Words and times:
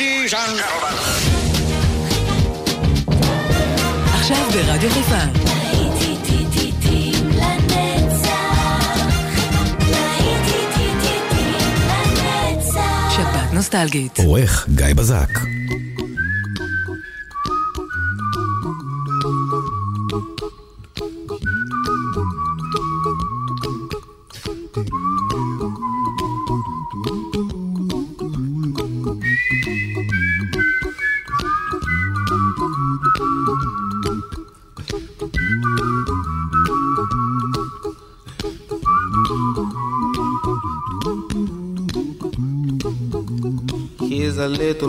Ladies 0.00 0.32
and 0.32 0.56
gentlemen. 0.60 0.96
עכשיו 4.14 4.46
ברדיו 4.52 4.90
חיפה. 4.90 5.18
שפעת 13.10 13.52
נוסטלגית. 13.52 14.18
עורך 14.18 14.68
גיא 14.74 14.94
בזק. 14.94 15.59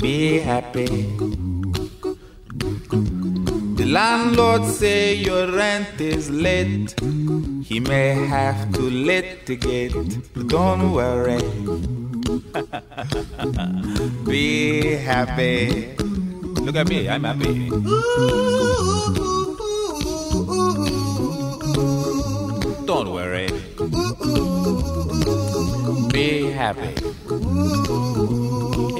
Be 0.00 0.38
happy. 0.38 0.86
The 3.76 3.84
landlord 3.86 4.64
say 4.64 5.14
your 5.14 5.52
rent 5.52 6.00
is 6.00 6.30
late. 6.30 6.94
He 7.62 7.80
may 7.80 8.14
have 8.26 8.72
to 8.72 8.80
litigate. 8.80 9.92
But 10.34 10.48
don't 10.48 10.92
worry. 10.92 11.42
Be 14.24 14.94
happy. 14.96 15.94
Look 16.64 16.76
at 16.76 16.88
me, 16.88 17.06
I'm 17.06 17.24
happy. 17.24 17.68
Don't 22.86 23.12
worry. 23.12 23.48
Be 26.10 26.50
happy. 26.50 26.94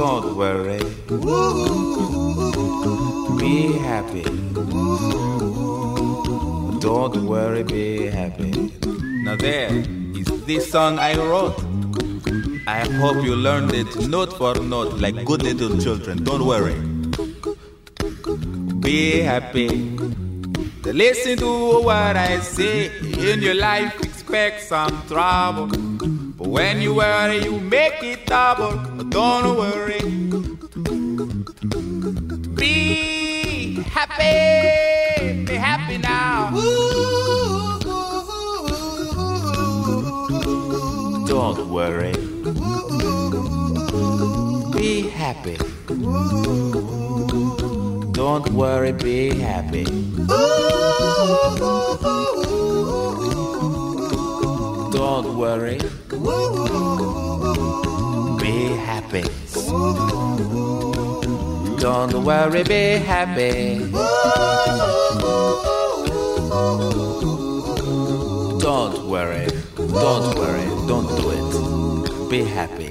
Don't 0.00 0.34
worry. 0.34 0.78
Be 3.38 3.72
happy. 3.84 4.22
Don't 6.80 7.26
worry, 7.26 7.62
be 7.64 8.06
happy. 8.06 8.72
Now 9.24 9.36
there 9.36 9.68
is 10.16 10.46
this 10.46 10.70
song 10.70 10.98
I 10.98 11.14
wrote. 11.16 11.60
I 12.66 12.88
hope 12.96 13.22
you 13.22 13.36
learned 13.36 13.74
it 13.74 14.08
note 14.08 14.32
for 14.38 14.54
note 14.54 14.94
like 14.94 15.22
good 15.26 15.42
little 15.42 15.76
children. 15.76 16.24
Don't 16.24 16.46
worry. 16.46 16.80
Be 18.80 19.20
happy. 19.20 19.68
Listen 20.82 21.36
to 21.44 21.82
what 21.84 22.16
I 22.16 22.40
say. 22.40 22.86
In 23.18 23.42
your 23.42 23.54
life, 23.54 24.00
expect 24.00 24.62
some 24.62 25.02
trouble. 25.08 25.89
When 26.50 26.82
you 26.82 26.96
worry, 26.96 27.44
you 27.44 27.60
make 27.60 28.02
it 28.02 28.26
double. 28.26 28.76
Don't 29.04 29.56
worry. 29.56 30.00
Be 32.56 33.74
happy. 33.84 35.44
Be 35.44 35.54
happy 35.54 35.98
now. 35.98 36.50
Don't 41.28 41.70
worry. 41.70 42.14
Be 44.72 45.08
happy. 45.08 45.56
Don't 48.12 48.50
worry, 48.50 48.90
be 48.90 49.38
happy. 49.38 49.84
Don't 54.90 55.38
worry. 55.38 55.78
Be 58.42 58.56
happy. 58.88 59.24
Don't 61.84 62.14
worry, 62.28 62.62
be 62.74 62.84
happy. 63.12 63.56
Don't 68.66 68.96
worry. 69.12 69.46
Don't 70.04 70.28
worry. 70.40 70.66
Don't 70.90 71.08
do 71.18 71.24
it. 71.36 71.50
Be 72.30 72.40
happy. 72.58 72.88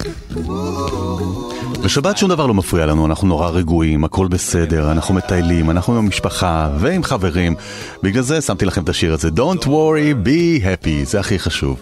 בשבת 1.84 2.18
שום 2.18 2.30
דבר 2.30 2.46
לא 2.46 2.54
מפריע 2.54 2.86
לנו, 2.86 3.06
אנחנו 3.06 3.28
נורא 3.28 3.50
רגועים, 3.50 4.04
הכל 4.04 4.28
בסדר, 4.28 4.92
אנחנו 4.92 5.14
מטיילים, 5.16 5.70
אנחנו 5.70 5.94
עם 5.98 6.06
המשפחה 6.06 6.70
ועם 6.80 7.04
חברים. 7.04 7.56
בגלל 8.04 8.24
זה 8.24 8.42
שמתי 8.42 8.66
לכם 8.66 8.84
את 8.84 8.90
השיר 8.90 9.14
הזה, 9.14 9.30
Don't 9.36 9.64
worry, 9.64 10.28
be 10.28 10.64
happy, 10.64 11.04
זה 11.06 11.20
הכי 11.20 11.40
חשוב. 11.40 11.82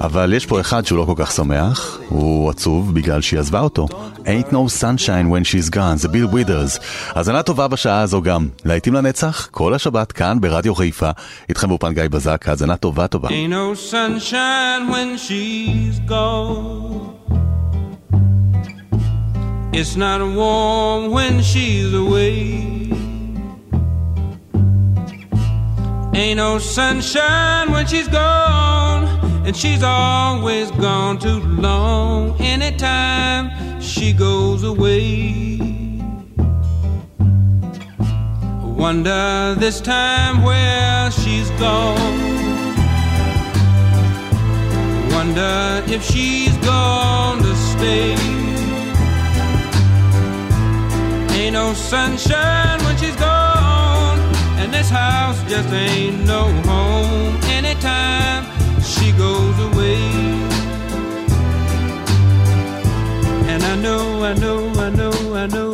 אבל 0.00 0.32
יש 0.32 0.46
פה 0.46 0.60
אחד 0.60 0.86
שהוא 0.86 0.98
לא 0.98 1.04
כל 1.04 1.14
כך 1.16 1.32
שמח, 1.32 1.98
הוא 2.08 2.50
עצוב 2.50 2.94
בגלל 2.94 3.20
שהיא 3.20 3.40
עזבה 3.40 3.60
אותו. 3.60 3.88
Ain't 4.24 4.52
no 4.52 4.80
sunshine 4.80 5.28
when 5.30 5.44
she's 5.44 5.74
gone, 5.74 5.96
זה 5.96 6.08
ביל 6.08 6.24
ווידרס. 6.24 6.78
האזנה 7.08 7.42
טובה 7.42 7.68
בשעה 7.68 8.00
הזו 8.00 8.22
גם. 8.22 8.48
להיטים 8.64 8.94
לנצח, 8.94 9.48
כל 9.50 9.74
השבת 9.74 10.12
כאן 10.12 10.40
ברדיו 10.40 10.74
חיפה. 10.74 11.10
איתכם 11.48 11.68
באופן 11.68 11.94
גיא 11.94 12.02
בזק, 12.10 12.48
האזנה 12.48 12.76
טובה 12.76 13.06
טובה. 13.06 13.28
Ain't 13.28 13.50
no 13.50 13.92
sunshine 13.92 14.90
when 14.90 15.18
she's 15.18 16.08
gone 16.08 17.14
It's 19.72 19.96
not 19.96 20.20
warm 20.38 21.10
when 21.10 21.42
she's 21.42 21.92
away 21.92 22.94
Ain't 26.14 26.36
no 26.36 26.58
sunshine 26.58 27.72
when 27.72 27.88
she's 27.88 28.06
gone, 28.06 29.13
and 29.44 29.56
she's 29.56 29.82
always 29.82 30.70
gone 30.72 31.18
too 31.18 31.40
long. 31.40 32.40
Anytime 32.40 33.80
she 33.80 34.12
goes 34.12 34.62
away, 34.62 35.58
I 37.98 38.64
wonder 38.64 39.54
this 39.58 39.80
time 39.80 40.42
where 40.42 41.10
she's 41.10 41.50
gone. 41.60 42.22
Wonder 45.10 45.82
if 45.86 46.02
she's 46.02 46.56
gone 46.58 47.38
to 47.38 47.54
stay. 47.54 48.16
Ain't 51.38 51.52
no 51.52 51.74
sunshine 51.74 52.82
when 52.84 52.96
she's 52.96 53.16
gone 53.16 54.18
and 54.58 54.72
this 54.72 54.88
house 54.88 55.42
just 55.50 55.68
ain't 55.72 56.24
no 56.24 56.48
home 56.62 57.36
anytime 57.50 58.53
she 59.04 59.12
goes 59.12 59.58
away. 59.68 60.00
And 63.52 63.62
I 63.62 63.76
know, 63.76 64.24
I 64.24 64.32
know, 64.34 64.72
I 64.86 64.90
know, 64.90 65.34
I 65.34 65.46
know, 65.46 65.73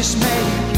I 0.00 0.69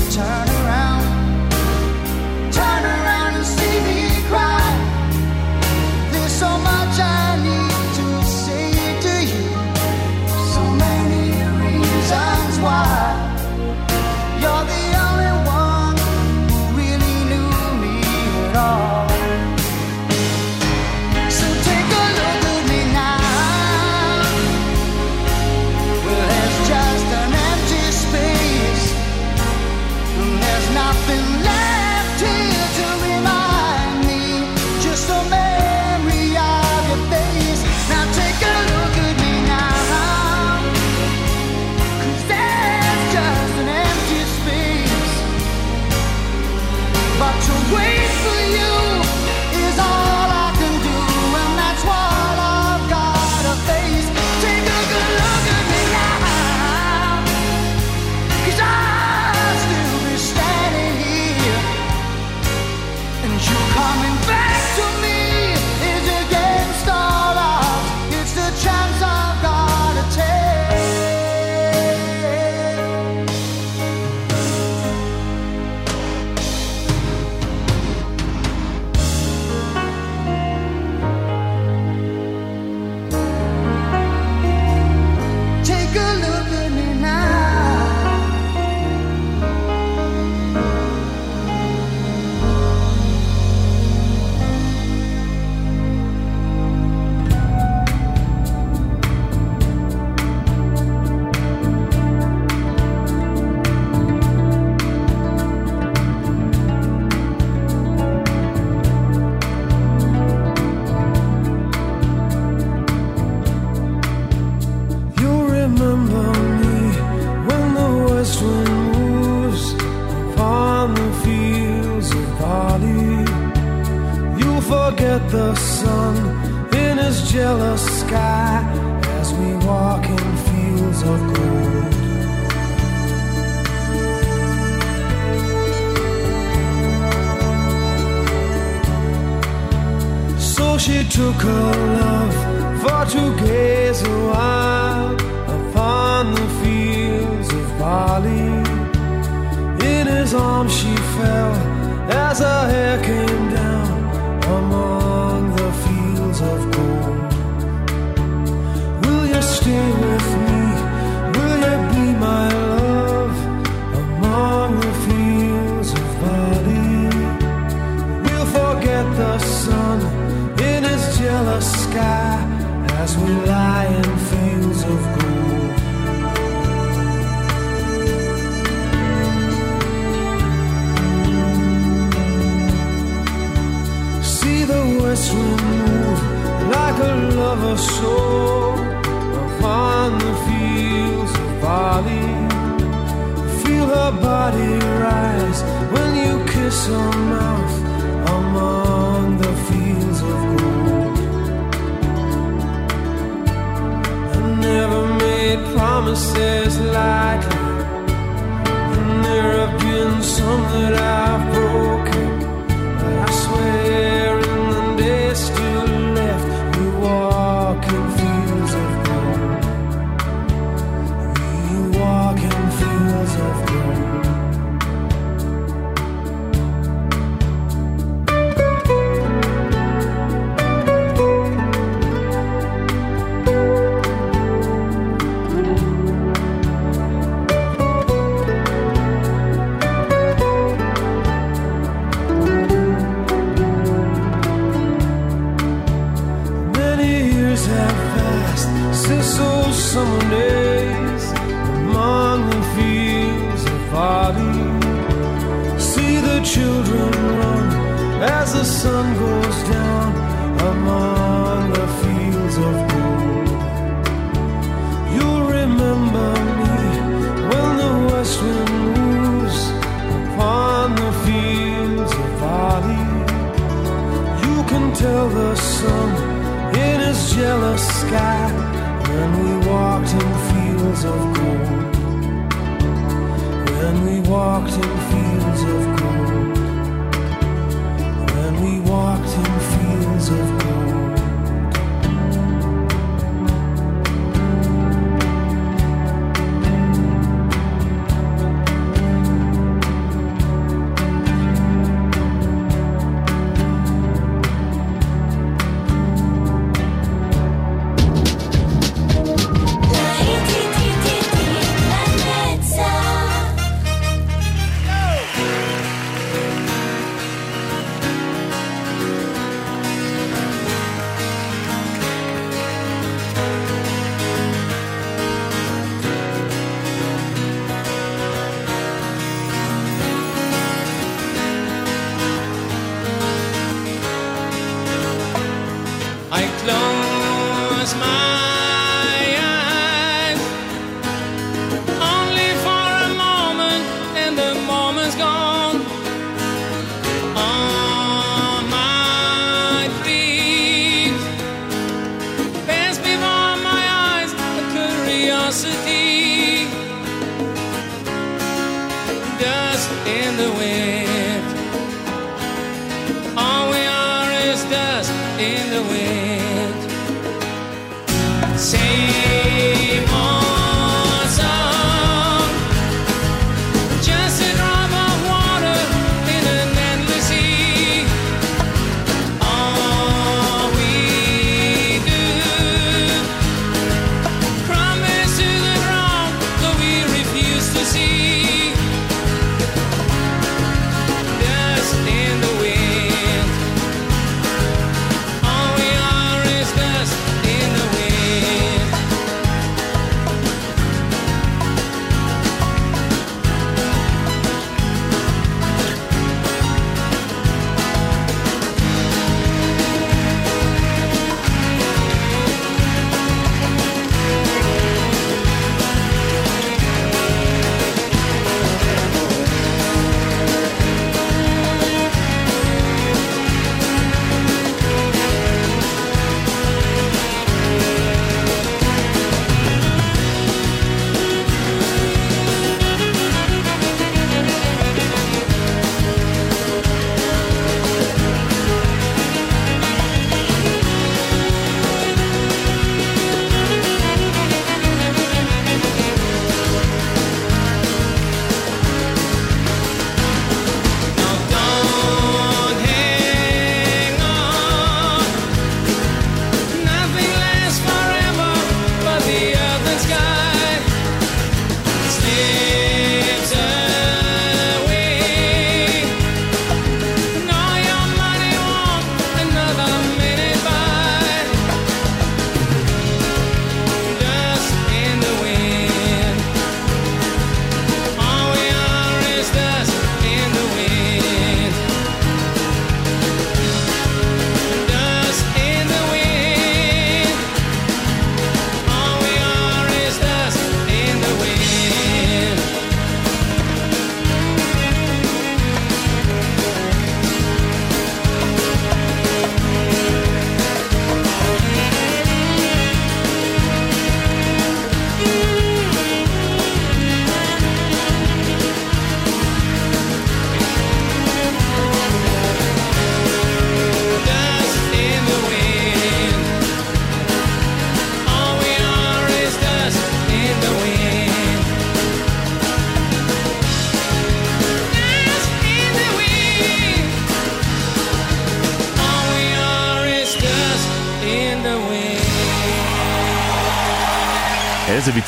the 215.33 215.72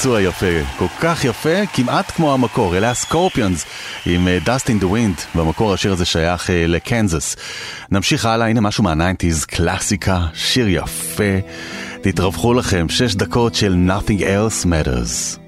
ביצוע 0.05 0.23
יפה, 0.23 0.47
כל 0.79 0.87
כך 1.01 1.25
יפה, 1.25 1.67
כמעט 1.73 2.11
כמו 2.11 2.35
המקור, 2.35 2.77
אלה 2.77 2.91
הסקורפיונס 2.91 3.65
עם 4.07 4.29
אה, 4.29 4.39
Dust 4.45 4.67
in 4.67 4.83
the 4.83 4.87
Wind, 4.87 5.39
במקור 5.39 5.75
השיר 5.75 5.93
הזה 5.93 6.05
שייך 6.05 6.47
uh, 6.47 6.53
לקנזס. 6.53 7.37
נמשיך 7.91 8.27
הלאה, 8.27 8.47
הנה 8.47 8.61
משהו 8.61 8.85
מהניינטיז, 8.85 9.45
קלאסיקה, 9.45 10.21
שיר 10.35 10.67
יפה. 10.69 11.39
תתרווחו 12.01 12.55
לכם, 12.55 12.87
שש 12.89 13.15
דקות 13.15 13.55
של 13.55 13.77
Nothing 13.89 14.21
else 14.21 14.65
matters. 14.65 15.44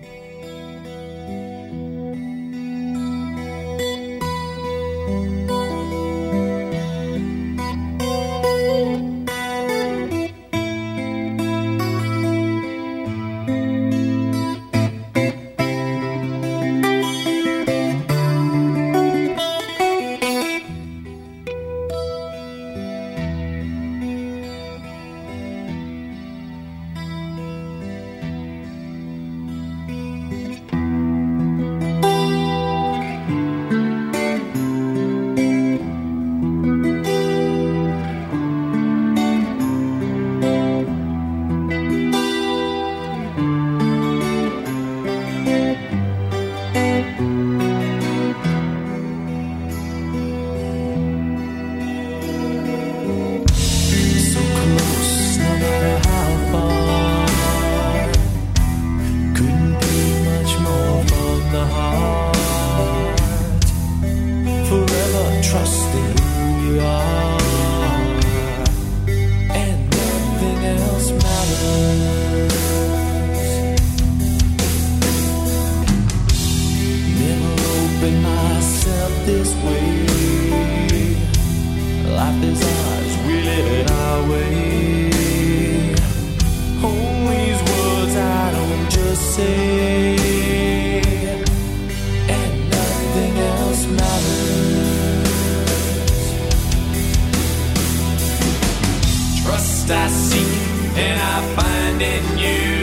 rest 99.88 99.90
I 99.90 100.08
seek 100.08 100.98
and 100.98 101.20
I 101.20 101.54
find 101.54 102.02
in 102.02 102.38
you. 102.38 102.82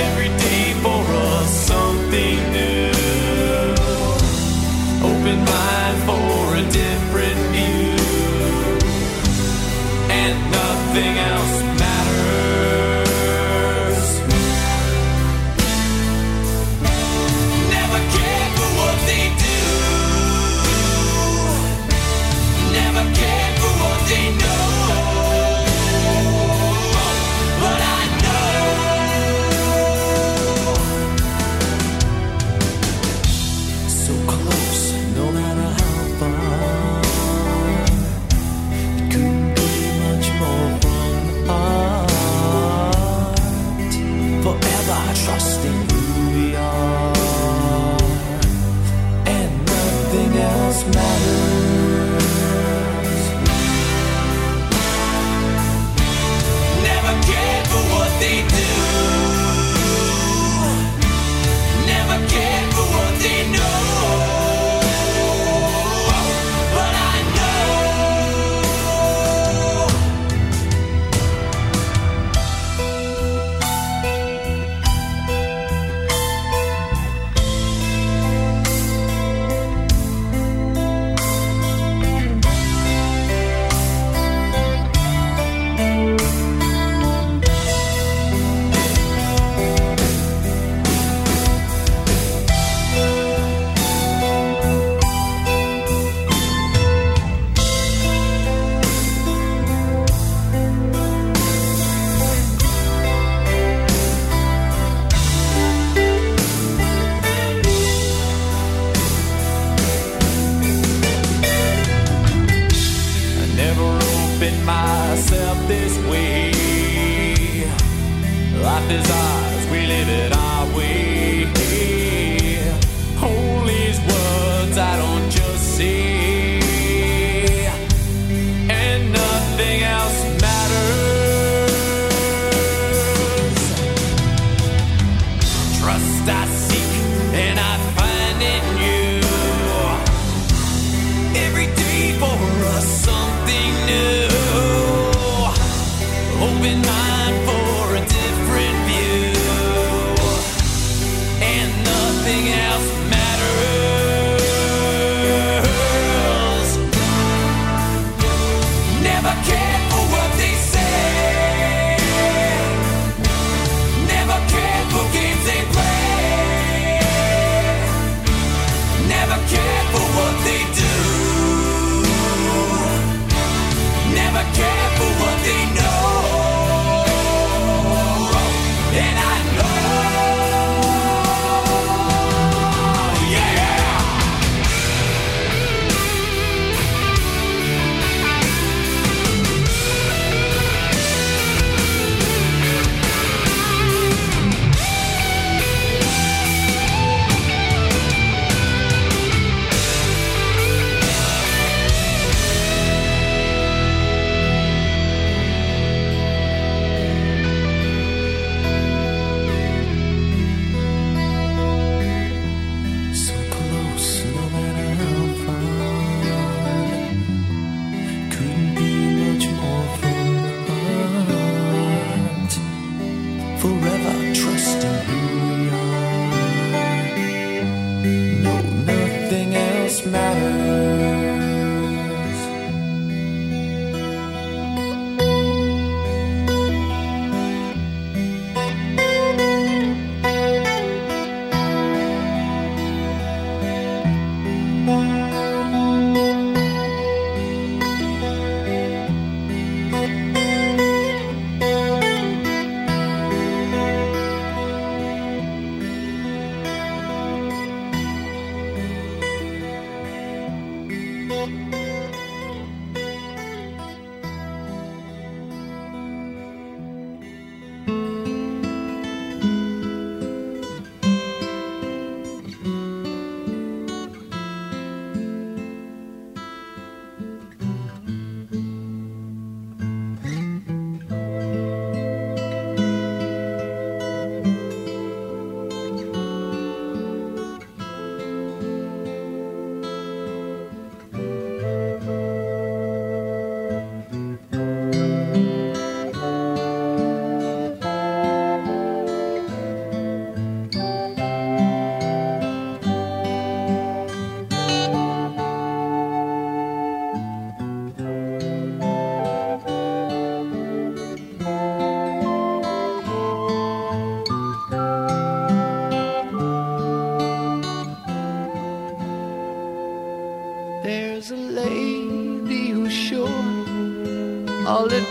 Every 0.00 0.28
day 0.28 0.74
for 0.82 1.02
us 1.12 1.66
something 1.66 2.52
new. 2.52 2.67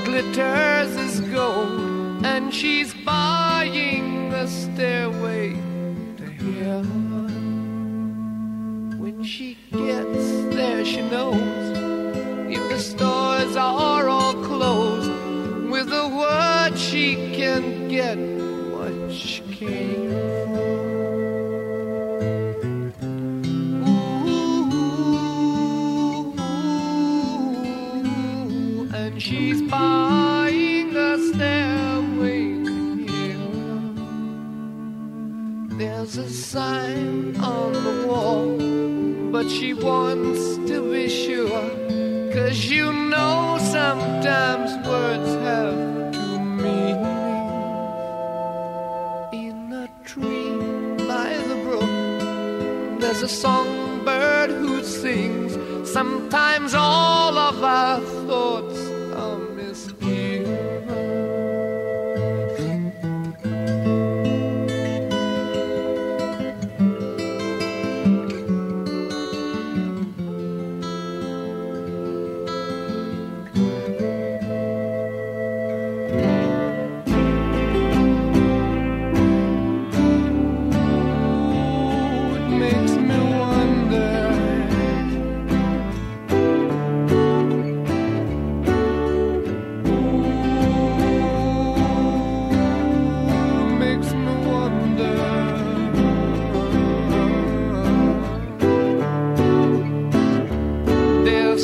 glitters 0.08 0.96
is 0.96 1.20
gold, 1.20 2.26
and 2.26 2.54
she's 2.54 2.94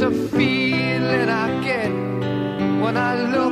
a 0.04 0.12
feeling 0.12 1.30
I 1.30 1.64
get 1.64 1.90
when 2.82 2.98
I 2.98 3.22
look. 3.32 3.43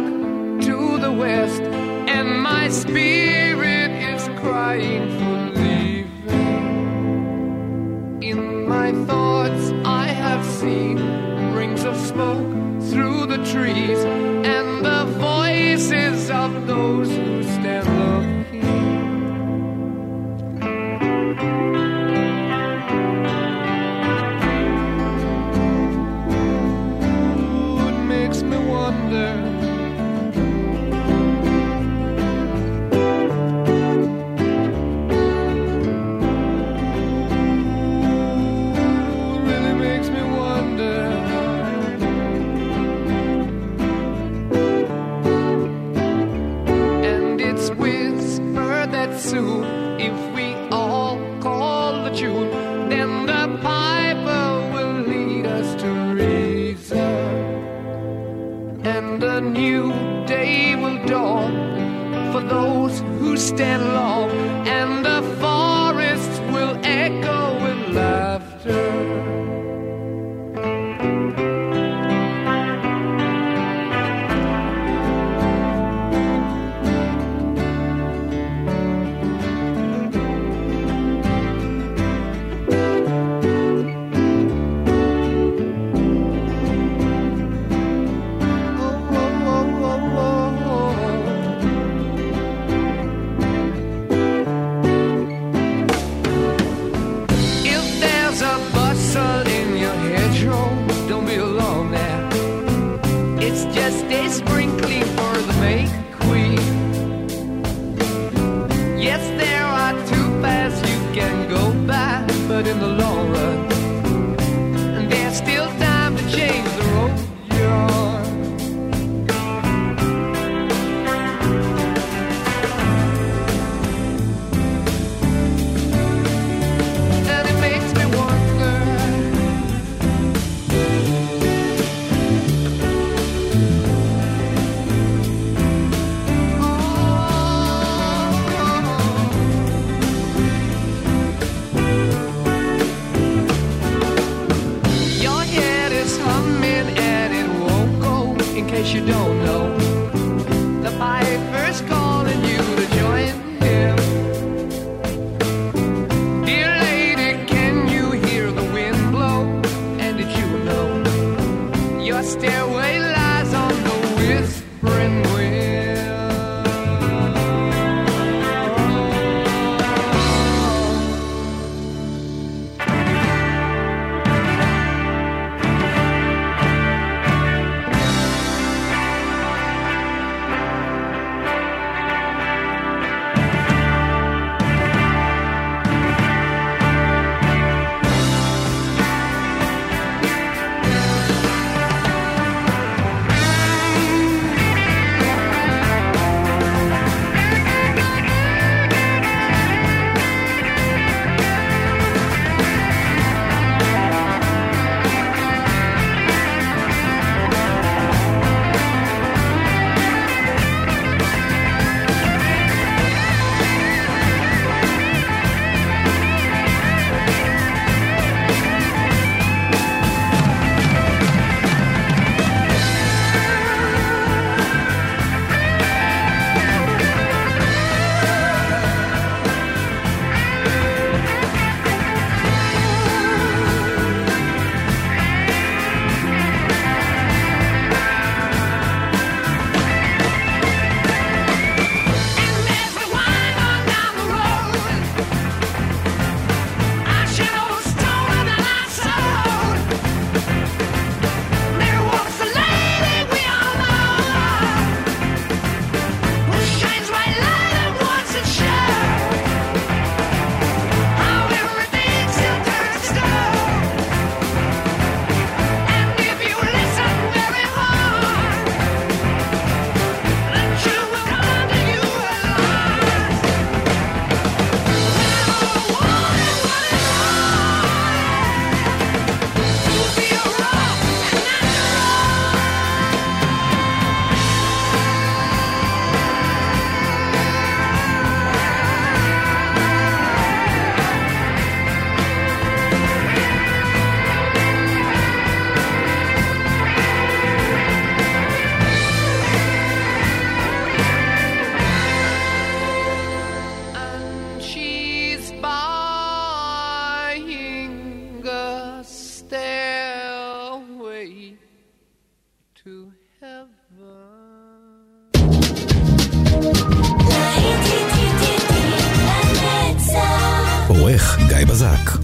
העורך 321.12 321.38
גיא 321.48 321.66
בזק. 321.66 322.21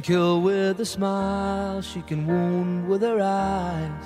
Can 0.00 0.14
kill 0.14 0.42
with 0.42 0.78
a 0.80 0.86
smile, 0.86 1.82
she 1.82 2.02
can 2.02 2.24
wound 2.24 2.86
with 2.88 3.02
her 3.02 3.20
eyes. 3.20 4.04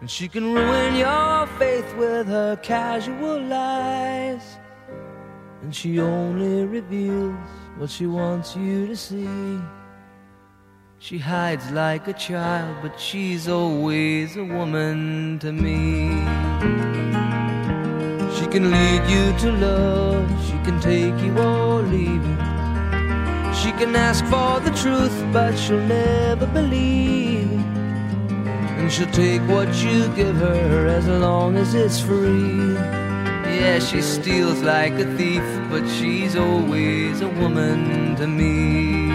And 0.00 0.10
she 0.10 0.28
can 0.28 0.52
ruin 0.52 0.96
your 0.96 1.46
faith 1.58 1.94
with 1.96 2.26
her 2.26 2.56
casual 2.56 3.40
lies. 3.40 4.42
And 5.62 5.74
she 5.74 5.98
only 5.98 6.66
reveals 6.66 7.34
what 7.78 7.88
she 7.88 8.06
wants 8.06 8.54
you 8.54 8.86
to 8.86 8.96
see. 8.96 9.58
She 10.98 11.16
hides 11.16 11.70
like 11.70 12.08
a 12.08 12.12
child, 12.12 12.76
but 12.82 13.00
she's 13.00 13.48
always 13.48 14.36
a 14.36 14.44
woman 14.44 15.38
to 15.38 15.52
me. 15.52 16.10
She 18.36 18.46
can 18.46 18.70
lead 18.70 19.02
you 19.08 19.38
to 19.38 19.52
love, 19.52 20.28
she 20.44 20.58
can 20.66 20.78
take 20.80 21.18
you 21.24 21.38
or 21.38 21.80
leave 21.82 22.22
you. 22.26 22.51
She 23.62 23.70
can 23.70 23.94
ask 23.94 24.24
for 24.24 24.58
the 24.58 24.72
truth, 24.82 25.16
but 25.32 25.56
she'll 25.56 25.78
never 25.78 26.46
believe. 26.48 27.48
And 28.76 28.90
she'll 28.90 29.06
take 29.12 29.40
what 29.42 29.72
you 29.84 30.08
give 30.16 30.34
her 30.34 30.88
as 30.88 31.06
long 31.06 31.56
as 31.56 31.72
it's 31.72 32.00
free. 32.00 32.74
Yeah, 32.74 33.78
she 33.78 34.02
steals 34.02 34.62
like 34.62 34.94
a 34.94 35.04
thief, 35.16 35.44
but 35.70 35.86
she's 35.88 36.34
always 36.34 37.20
a 37.20 37.28
woman 37.28 38.16
to 38.16 38.26
me. 38.26 39.12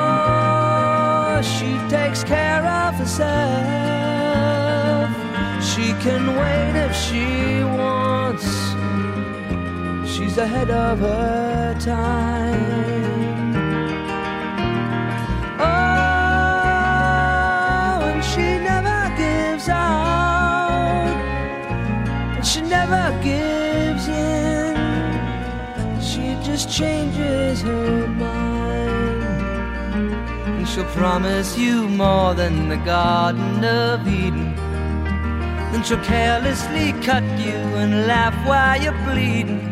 Oh, 0.00 1.40
she 1.42 1.76
takes 1.88 2.22
care 2.22 2.64
of 2.64 2.94
herself. 2.94 3.30
She 5.70 5.92
can 6.04 6.36
wait 6.36 6.76
if 6.86 6.94
she 6.94 7.64
wants. 7.64 8.70
She's 10.30 10.38
ahead 10.38 10.70
of 10.70 11.00
her 11.00 11.74
time. 11.80 12.54
Oh, 15.58 15.64
and 18.04 18.22
she 18.24 18.58
never 18.70 19.12
gives 19.16 19.68
out. 19.68 21.08
And 22.36 22.46
she 22.46 22.60
never 22.60 23.10
gives 23.24 24.06
in. 24.06 24.76
She 26.00 26.36
just 26.48 26.70
changes 26.70 27.62
her 27.62 28.06
mind. 28.06 29.24
And 30.46 30.68
she'll 30.68 30.84
promise 30.94 31.58
you 31.58 31.88
more 31.88 32.34
than 32.34 32.68
the 32.68 32.76
Garden 32.76 33.64
of 33.64 34.06
Eden. 34.06 34.54
Then 35.72 35.82
she'll 35.82 35.98
carelessly 36.04 36.92
cut 37.02 37.24
you 37.40 37.58
and 37.82 38.06
laugh 38.06 38.36
while 38.46 38.80
you're 38.80 38.92
bleeding. 39.08 39.69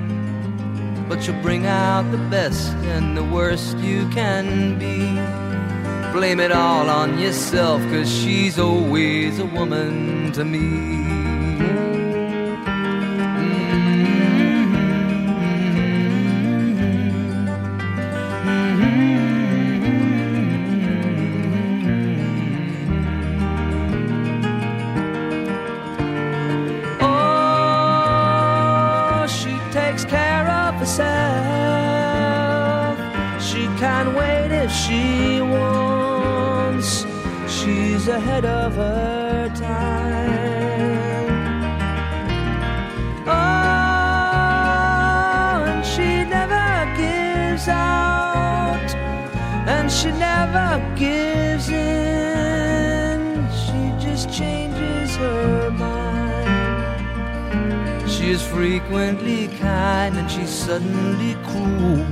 But 1.08 1.22
she'll 1.22 1.40
bring 1.40 1.66
out 1.66 2.10
the 2.10 2.18
best 2.18 2.74
and 2.94 3.16
the 3.16 3.24
worst 3.24 3.78
you 3.78 4.08
can 4.10 4.78
be. 4.78 4.98
Blame 6.12 6.40
it 6.40 6.52
all 6.52 6.90
on 6.90 7.18
yourself, 7.18 7.80
cause 7.90 8.10
she's 8.10 8.58
always 8.58 9.38
a 9.38 9.46
woman 9.46 10.32
to 10.32 10.44
me. 10.44 11.07
And 49.88 49.96
she 49.96 50.10
never 50.10 50.78
gives 50.96 51.70
in. 51.70 53.48
She 53.50 53.90
just 54.04 54.30
changes 54.30 55.16
her 55.16 55.70
mind. 55.70 57.00
She 58.10 58.30
is 58.30 58.42
frequently 58.46 59.48
kind 59.48 60.18
and 60.18 60.30
she's 60.30 60.50
suddenly 60.50 61.36
cruel. 61.48 62.04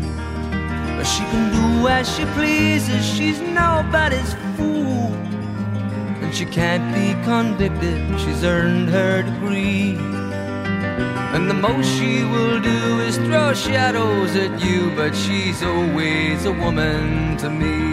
But 0.97 1.05
she 1.05 1.23
can 1.25 1.53
do 1.53 1.87
as 1.89 2.09
she 2.17 2.25
pleases, 2.37 3.05
she's 3.05 3.41
nobody's 3.43 4.33
fool. 4.57 5.13
And 6.23 6.35
she 6.35 6.47
can't 6.47 6.95
be 6.95 7.13
convicted, 7.25 8.19
she's 8.19 8.43
earned 8.43 8.89
her 8.89 9.23
degree. 9.23 10.16
And 10.99 11.51
the 11.51 11.55
most 11.55 11.89
she 11.99 12.25
will 12.25 12.61
do 12.61 13.01
is 13.01 13.17
throw 13.19 13.53
shadows 13.55 14.35
at 14.37 14.61
you, 14.61 14.91
but 14.97 15.15
she's 15.15 15.63
always 15.63 16.45
a 16.45 16.53
woman 16.53 17.37
to 17.39 17.51
me. 17.51 17.86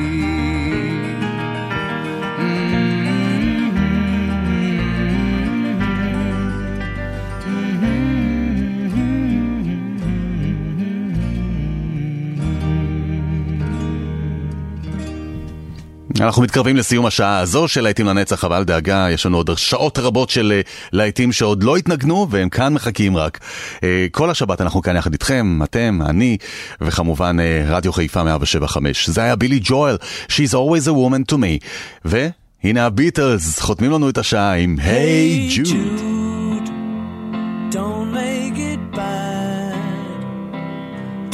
אנחנו 16.24 16.41
מתקרבים 16.41 16.76
לסיום 16.78 17.05
השעה 17.05 17.39
הזו 17.39 17.67
של 17.67 17.82
להיטים 17.82 18.05
לנצח, 18.05 18.45
אבל 18.45 18.63
דאגה, 18.63 19.07
יש 19.11 19.26
לנו 19.26 19.38
עוד 19.38 19.49
שעות 19.57 19.99
רבות 19.99 20.30
של 20.30 20.51
אה, 20.55 20.61
להיטים 20.91 21.32
שעוד 21.32 21.63
לא 21.63 21.78
התנגנו, 21.78 22.28
והם 22.30 22.49
כאן 22.49 22.74
מחכים 22.74 23.17
רק. 23.17 23.39
אה, 23.84 24.07
כל 24.11 24.30
השבת 24.30 24.61
אנחנו 24.61 24.82
כאן 24.82 24.95
יחד 24.95 25.13
איתכם, 25.13 25.59
אתם, 25.63 25.99
אני, 26.05 26.38
וכמובן 26.82 27.38
אה, 27.39 27.63
רדיו 27.67 27.93
חיפה 27.93 28.24
175. 28.24 29.09
זה 29.09 29.21
היה 29.24 29.36
בילי 29.36 29.59
ג'ואל, 29.63 29.97
She's 30.28 30.53
always 30.53 30.88
a 30.88 30.91
woman 30.91 31.34
to 31.34 31.36
me. 31.36 31.67
והנה 32.05 32.86
הביטלס, 32.86 33.59
חותמים 33.59 33.91
לנו 33.91 34.09
את 34.09 34.17
השעה 34.17 34.53
עם 34.53 34.76
היי 34.80 35.49
hey, 35.49 35.57
ג'וד. 35.57 36.13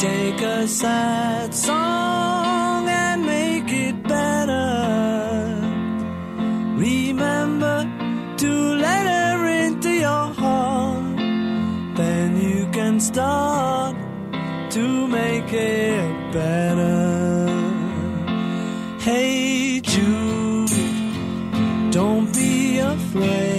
Take 0.01 0.41
a 0.41 0.65
sad 0.65 1.53
song 1.53 2.28
can 12.99 13.13
start 13.13 13.95
to 14.71 15.07
make 15.07 15.53
it 15.53 16.33
better. 16.33 17.47
Hey 18.99 19.79
Jude, 19.81 20.69
don't 21.91 22.33
be 22.33 22.79
afraid. 22.79 23.58